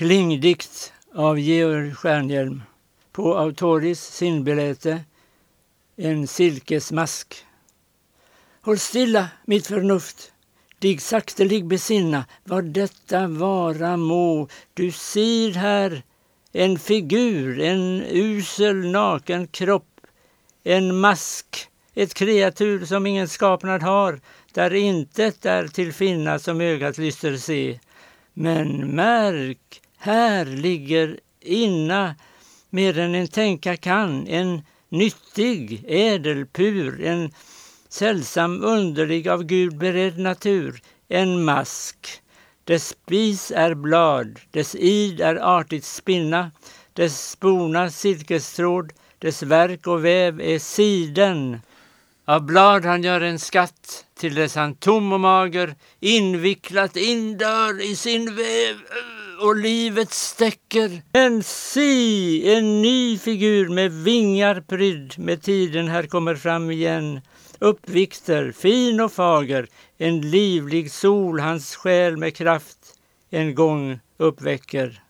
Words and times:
Klingdikt 0.00 0.92
av 1.14 1.38
Georg 1.38 1.94
Stjernhielm. 1.94 2.62
På 3.12 3.38
autoris 3.38 4.00
sinnbeläte 4.00 5.00
en 5.96 6.26
silkesmask. 6.26 7.44
Håll 8.60 8.78
stilla, 8.78 9.28
mitt 9.44 9.66
förnuft, 9.66 10.32
dig 10.78 10.98
saktelig 10.98 11.66
besinna 11.66 12.24
vad 12.44 12.64
detta 12.64 13.26
vara 13.26 13.96
må. 13.96 14.48
Du 14.74 14.92
ser 14.92 15.52
här 15.52 16.02
en 16.52 16.78
figur, 16.78 17.60
en 17.60 18.02
usel 18.10 18.90
naken 18.90 19.46
kropp, 19.46 20.00
en 20.64 21.00
mask, 21.00 21.68
ett 21.94 22.14
kreatur 22.14 22.84
som 22.84 23.06
ingen 23.06 23.28
skapnad 23.28 23.82
har, 23.82 24.20
där 24.52 24.74
intet 24.74 25.46
är 25.46 25.68
till 25.68 25.92
finna 25.92 26.38
som 26.38 26.60
ögat 26.60 26.98
lyster 26.98 27.36
se. 27.36 27.80
Men 28.32 28.90
märk, 28.90 29.82
här 30.02 30.44
ligger 30.44 31.20
inna 31.40 32.14
mer 32.70 32.98
än 32.98 33.14
en 33.14 33.28
tänka 33.28 33.76
kan, 33.76 34.26
en 34.26 34.62
nyttig, 34.88 35.84
ädel, 35.88 36.46
pur, 36.46 37.04
en 37.04 37.30
sällsam, 37.88 38.64
underlig, 38.64 39.28
av 39.28 39.44
Gud 39.44 39.78
beredd 39.78 40.18
natur, 40.18 40.82
en 41.08 41.44
mask. 41.44 42.22
Dess 42.64 42.88
spis 42.88 43.52
är 43.56 43.74
blad, 43.74 44.40
dess 44.50 44.74
id 44.74 45.20
är 45.20 45.58
artigt 45.58 45.84
spinna, 45.84 46.50
dess 46.92 47.30
spona 47.30 47.90
silkestråd, 47.90 48.92
dess 49.18 49.42
verk 49.42 49.86
och 49.86 50.04
väv 50.04 50.40
är 50.40 50.58
siden. 50.58 51.60
Av 52.24 52.42
blad 52.46 52.84
han 52.84 53.02
gör 53.02 53.20
en 53.20 53.38
skatt, 53.38 54.04
till 54.18 54.34
dess 54.34 54.54
han 54.54 54.74
tom 54.74 55.12
och 55.12 55.20
mager, 55.20 55.74
invicklat 56.00 56.96
indör 56.96 57.90
i 57.90 57.96
sin 57.96 58.36
väv 58.36 58.76
och 59.40 59.56
livet 59.56 60.12
stäcker. 60.12 61.02
En 61.12 61.42
si, 61.42 62.52
en 62.54 62.82
ny 62.82 63.18
figur 63.18 63.68
med 63.68 63.92
vingar 63.92 64.60
prydd, 64.60 65.18
med 65.18 65.42
tiden 65.42 65.88
här 65.88 66.02
kommer 66.02 66.34
fram 66.34 66.70
igen. 66.70 67.20
Uppvikter, 67.58 68.52
fin 68.52 69.00
och 69.00 69.12
fager, 69.12 69.68
en 69.98 70.30
livlig 70.30 70.90
sol 70.90 71.40
hans 71.40 71.76
själ 71.76 72.16
med 72.16 72.36
kraft 72.36 72.78
en 73.30 73.54
gång 73.54 74.00
uppväcker. 74.16 75.02